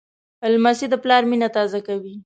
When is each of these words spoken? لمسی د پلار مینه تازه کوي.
لمسی 0.53 0.85
د 0.89 0.93
پلار 1.03 1.23
مینه 1.29 1.49
تازه 1.55 1.79
کوي. 1.87 2.13